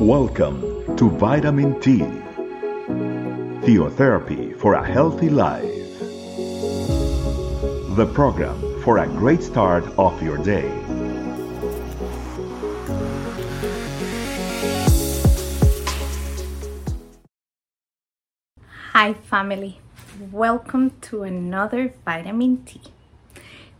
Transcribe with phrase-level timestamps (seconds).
[0.00, 1.98] Welcome to Vitamin T,
[3.66, 5.64] Theotherapy for a Healthy Life.
[7.96, 10.70] The program for a great start of your day.
[18.92, 19.80] Hi, family.
[20.30, 22.80] Welcome to another Vitamin T.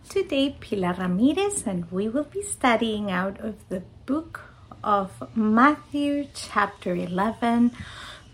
[0.08, 6.94] Today, Pilar Ramirez and we will be studying out of the book of Matthew, chapter
[6.94, 7.72] 11,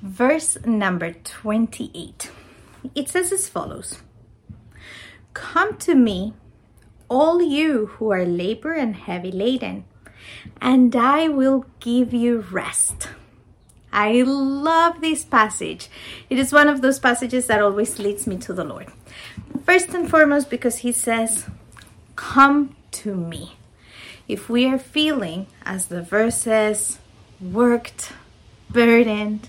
[0.02, 2.30] verse number 28.
[2.94, 4.02] It says as follows
[5.32, 6.34] Come to me,
[7.08, 9.84] all you who are labor and heavy laden,
[10.60, 13.08] and I will give you rest.
[13.92, 15.88] I love this passage.
[16.28, 18.88] It is one of those passages that always leads me to the Lord.
[19.64, 21.46] First and foremost, because He says,
[22.16, 23.56] Come to me.
[24.26, 26.98] If we are feeling, as the verse says,
[27.40, 28.12] worked,
[28.70, 29.48] burdened,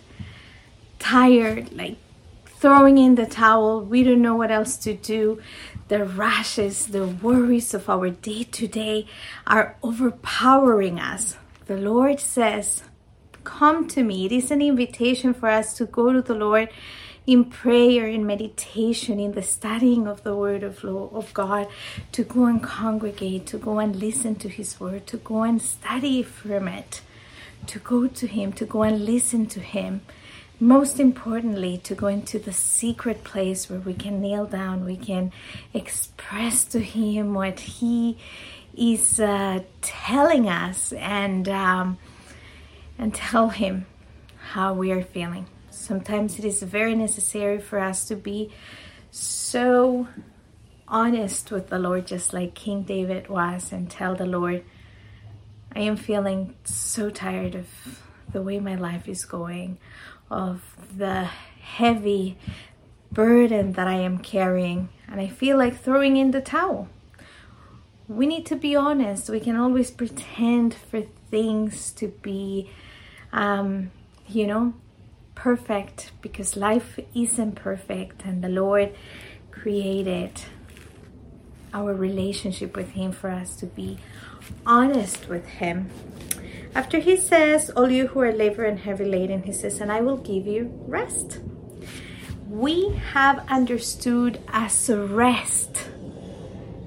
[1.00, 1.98] tired, like
[2.45, 5.42] throwing in the towel, we don't know what else to do,
[5.88, 9.08] the rashes, the worries of our day to day
[9.46, 11.38] are overpowering us.
[11.68, 12.84] The Lord says,
[13.44, 14.26] Come to me.
[14.26, 16.70] It is an invitation for us to go to the Lord
[17.28, 21.68] in prayer, in meditation, in the studying of the Word of, Lord, of God,
[22.12, 26.22] to go and congregate, to go and listen to His Word, to go and study
[26.22, 27.02] from it,
[27.68, 30.02] to go to Him, to go and listen to Him.
[30.59, 35.31] Most importantly, to go into the secret place where we can kneel down, we can
[35.73, 38.18] express to Him what He
[38.78, 41.98] is uh, telling us, and um,
[42.98, 43.86] and tell Him
[44.52, 45.48] how we are feeling.
[45.86, 48.52] Sometimes it is very necessary for us to be
[49.11, 50.08] so
[50.88, 54.63] honest with the Lord, just like King David was, and tell the Lord,
[55.75, 57.67] I am feeling so tired of
[58.31, 59.78] the way my life is going,
[60.31, 60.63] of
[60.97, 61.25] the
[61.61, 62.39] heavy
[63.11, 66.90] burden that I am carrying, and I feel like throwing in the towel.
[68.07, 69.29] We need to be honest.
[69.29, 72.72] We can always pretend for things to be,
[73.31, 73.91] um,
[74.28, 74.74] you know,
[75.45, 78.91] perfect because life isn't perfect and the Lord
[79.51, 80.31] created
[81.72, 84.00] our relationship with Him for us to be
[84.66, 85.91] honest with Him.
[86.73, 90.01] After He says, All you who are labor and heavy laden, He says, And I
[90.01, 91.41] will give you rest.
[92.50, 95.89] We have understood as rest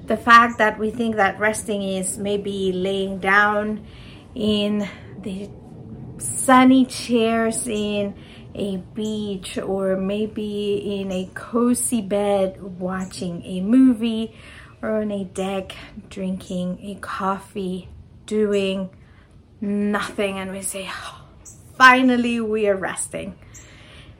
[0.07, 3.87] the fact that we think that resting is maybe laying down
[4.35, 4.89] in
[5.23, 5.49] the
[6.19, 8.15] sunny chairs in
[8.55, 14.35] a beach or maybe in a cozy bed watching a movie
[14.83, 15.75] or on a deck
[16.09, 17.89] drinking a coffee,
[18.27, 18.91] doing
[19.61, 21.23] nothing, and we say, oh,
[21.77, 23.37] finally we are resting.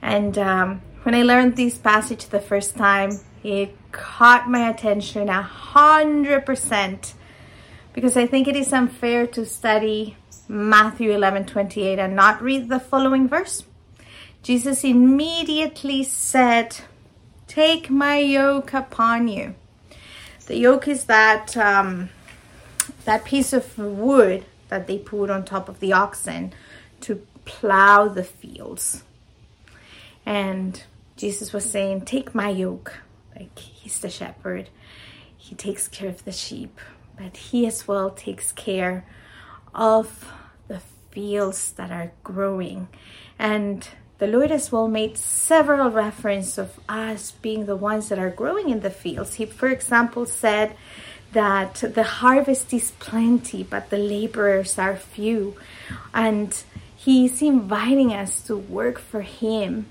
[0.03, 3.11] And um, when I learned this passage the first time,
[3.43, 7.15] it caught my attention a hundred percent
[7.93, 10.17] because I think it is unfair to study
[10.49, 13.65] Matthew 11 28 and not read the following verse.
[14.49, 16.79] Jesus immediately said,
[17.47, 19.55] Take my yoke upon you.
[20.47, 22.09] The yoke is that um,
[23.05, 26.55] that piece of wood that they put on top of the oxen
[27.03, 29.05] to plow the fields.
[30.25, 30.83] And
[31.19, 33.01] Jesus was saying, Take my yoke.
[33.37, 34.71] Like he's the shepherd.
[35.37, 36.81] He takes care of the sheep,
[37.19, 39.05] but he as well takes care
[39.75, 40.33] of
[40.69, 40.81] the
[41.11, 42.89] fields that are growing.
[43.39, 43.87] And
[44.19, 48.69] the Lord as well made several references of us being the ones that are growing
[48.69, 49.35] in the fields.
[49.35, 50.77] He, for example, said
[51.33, 55.57] that the harvest is plenty, but the laborers are few.
[56.13, 56.57] And
[56.97, 59.87] He's inviting us to work for Him.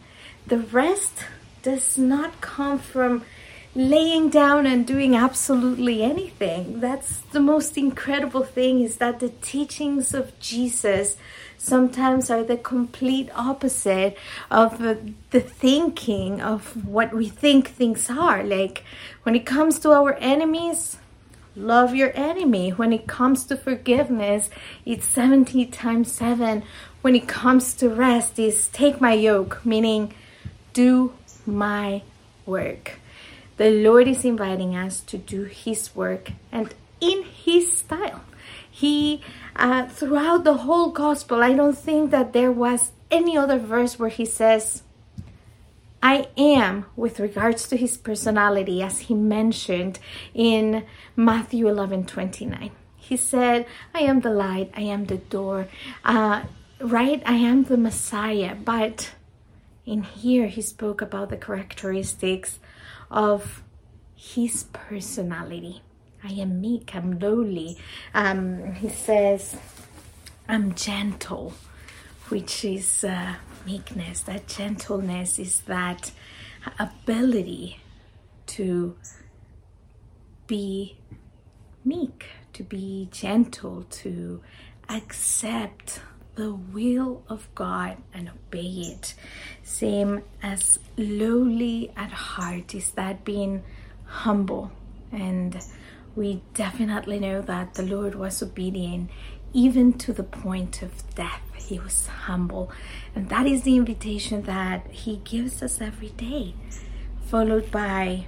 [0.45, 1.23] The rest
[1.63, 3.23] does not come from
[3.77, 6.79] laying down and doing absolutely anything.
[6.79, 11.15] That's the most incredible thing is that the teachings of Jesus
[11.59, 14.17] sometimes are the complete opposite
[14.49, 18.43] of the thinking of what we think things are.
[18.43, 18.83] Like
[19.21, 20.97] when it comes to our enemies,
[21.55, 22.71] love your enemy.
[22.71, 24.49] When it comes to forgiveness,
[24.85, 26.63] it's 70 times 7.
[27.01, 30.15] When it comes to rest, is take my yoke, meaning
[30.73, 31.13] do
[31.45, 32.01] my
[32.47, 32.93] work.
[33.57, 38.21] The Lord is inviting us to do His work and in His style.
[38.69, 39.21] He,
[39.55, 44.09] uh, throughout the whole gospel, I don't think that there was any other verse where
[44.09, 44.83] He says,
[46.01, 49.99] I am with regards to his personality, as he mentioned
[50.33, 52.71] in Matthew 11 29.
[52.95, 53.65] He said,
[53.95, 55.67] I am the light, I am the door.
[56.05, 56.43] Uh,
[56.79, 59.11] right, I am the Messiah, but
[59.85, 62.59] in here he spoke about the characteristics
[63.09, 63.63] of
[64.15, 65.81] his personality.
[66.23, 67.77] I am meek, I'm lowly.
[68.13, 69.55] Um, he says,
[70.47, 71.53] I'm gentle,
[72.29, 74.21] which is uh, meekness.
[74.21, 76.11] That gentleness is that
[76.79, 77.79] ability
[78.47, 78.95] to
[80.47, 80.97] be
[81.85, 84.41] meek, to be gentle, to
[84.89, 86.01] accept
[86.37, 89.15] the will of God and obey it.
[89.63, 93.63] Same as lowly at heart is that being
[94.05, 94.71] humble.
[95.11, 95.59] And
[96.15, 99.09] we definitely know that the Lord was obedient
[99.51, 101.41] even to the point of death.
[101.57, 102.71] He was humble.
[103.15, 106.53] And that is the invitation that He gives us every day,
[107.25, 108.27] followed by,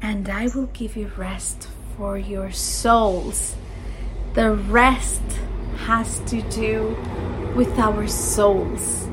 [0.00, 3.54] and I will give you rest for your souls.
[4.32, 5.22] The rest
[5.84, 6.96] has to do
[7.54, 9.08] with our souls.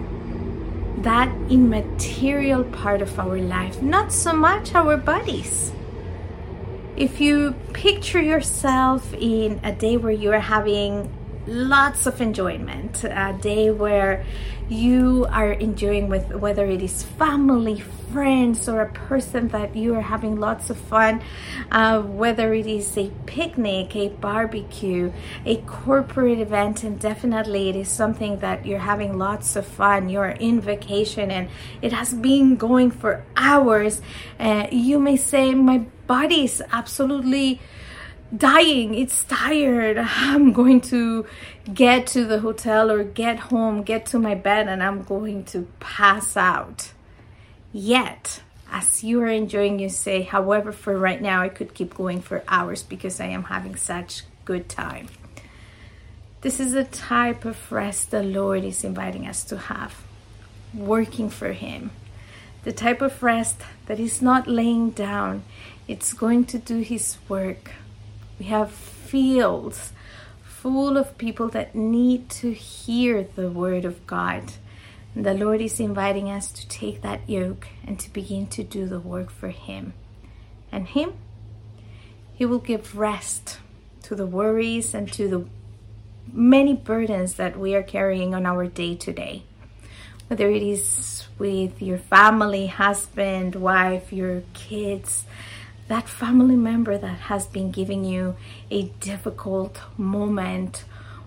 [0.97, 5.71] That immaterial part of our life, not so much our bodies.
[6.95, 11.11] If you picture yourself in a day where you are having
[11.47, 14.25] lots of enjoyment, a day where
[14.69, 17.79] you are enjoying with whether it is family,
[18.11, 21.21] friends, or a person that you are having lots of fun,
[21.71, 25.11] uh, whether it is a picnic, a barbecue,
[25.45, 30.27] a corporate event, and definitely it is something that you're having lots of fun, you're
[30.27, 31.47] in vacation, and
[31.81, 34.01] it has been going for hours.
[34.37, 37.61] Uh, you may say, My body is absolutely
[38.35, 38.93] dying.
[38.95, 39.97] It's tired.
[40.01, 41.25] I'm going to
[41.73, 45.67] get to the hotel or get home get to my bed and i'm going to
[45.79, 46.91] pass out.
[47.73, 48.41] Yet
[48.71, 52.43] as you are enjoying you say however for right now i could keep going for
[52.49, 55.07] hours because i am having such good time.
[56.41, 59.95] This is a type of rest the lord is inviting us to have
[60.73, 61.91] working for him.
[62.63, 65.43] The type of rest that is not laying down
[65.87, 67.71] it's going to do his work
[68.39, 69.93] we have fields
[70.43, 74.53] full of people that need to hear the word of God.
[75.15, 78.85] And the Lord is inviting us to take that yoke and to begin to do
[78.85, 79.93] the work for Him.
[80.71, 81.13] And Him,
[82.33, 83.59] He will give rest
[84.03, 85.45] to the worries and to the
[86.31, 89.43] many burdens that we are carrying on our day to day.
[90.27, 95.25] Whether it is with your family, husband, wife, your kids,
[95.87, 98.35] that family member that has been giving you
[98.69, 100.83] a difficult moment,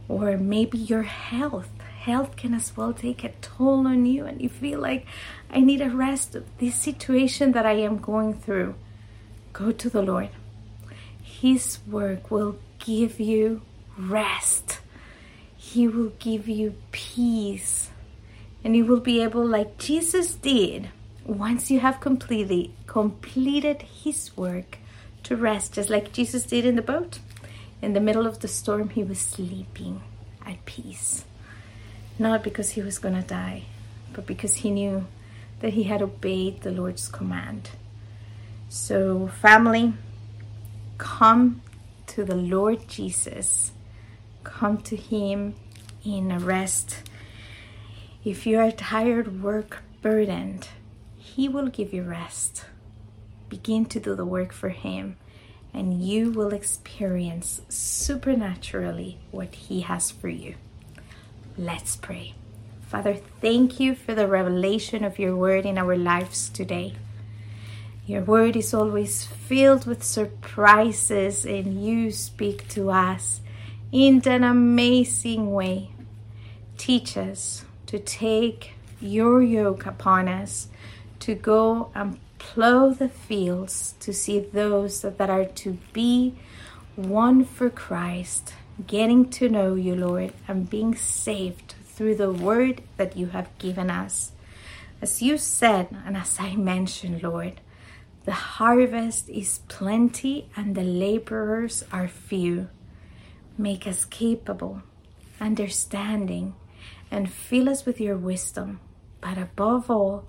[0.09, 1.71] or maybe your health.
[2.01, 5.07] Health can as well take a toll on you, and you feel like
[5.51, 8.75] I need a rest of this situation that I am going through.
[9.53, 10.31] Go to the Lord.
[11.23, 13.62] His work will give you
[13.97, 14.81] rest,
[15.57, 17.91] He will give you peace,
[18.65, 20.89] and you will be able, like Jesus did
[21.25, 24.79] once you have completely completed his work
[25.23, 27.19] to rest just like Jesus did in the boat
[27.83, 30.03] in the middle of the storm he was sleeping
[30.45, 31.25] at peace.
[32.19, 33.65] Not because he was going to die
[34.13, 35.07] but because he knew
[35.61, 37.71] that he had obeyed the Lord's command.
[38.69, 39.95] So family
[40.99, 41.63] come
[42.09, 43.73] to the Lord Jesus.
[44.43, 45.55] Come to him
[46.05, 47.03] in a rest.
[48.25, 50.69] If you are tired work burdened
[51.40, 52.66] he will give you rest.
[53.49, 55.16] Begin to do the work for Him,
[55.73, 60.56] and you will experience supernaturally what He has for you.
[61.56, 62.35] Let's pray.
[62.82, 66.97] Father, thank you for the revelation of your word in our lives today.
[68.04, 73.40] Your word is always filled with surprises, and you speak to us
[73.92, 75.92] in an amazing way.
[76.76, 80.68] Teach us to take your yoke upon us
[81.21, 86.35] to go and plow the fields to see those that are to be
[86.97, 88.55] won for Christ,
[88.87, 93.91] getting to know you, Lord, and being saved through the word that you have given
[93.91, 94.33] us.
[95.03, 97.61] As you said, and as I mentioned, Lord,
[98.25, 102.69] the harvest is plenty and the laborers are few.
[103.57, 104.83] Make us capable,
[105.41, 106.55] understanding,
[107.11, 108.81] and fill us with your wisdom.
[109.21, 110.25] But above all,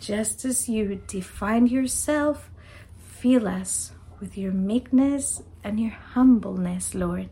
[0.00, 2.50] just as you defined yourself,
[2.98, 7.28] fill us with your meekness and your humbleness, Lord,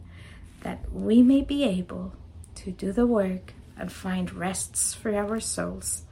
[0.62, 2.12] that we may be able
[2.56, 6.02] to do the work and find rests for our souls.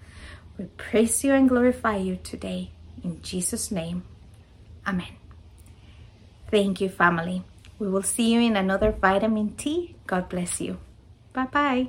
[0.59, 2.71] We praise you and glorify you today.
[3.03, 4.05] In Jesus' name,
[4.87, 5.15] Amen.
[6.51, 7.43] Thank you, family.
[7.79, 9.97] We will see you in another vitamin T.
[10.07, 10.79] God bless you.
[11.33, 11.89] Bye bye.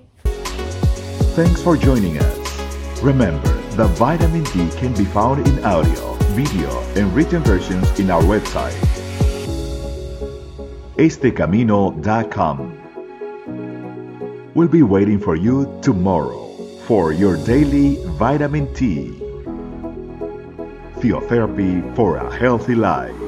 [1.36, 3.02] Thanks for joining us.
[3.02, 8.22] Remember, the vitamin T can be found in audio, video, and written versions in our
[8.22, 8.78] website,
[10.98, 12.78] estecamino.com.
[14.54, 19.20] We'll be waiting for you tomorrow for your daily vitamin T.
[20.98, 23.23] Theotherapy for a healthy life.